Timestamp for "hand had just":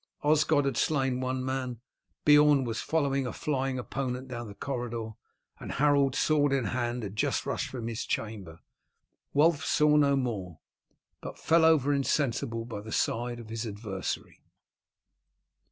6.65-7.45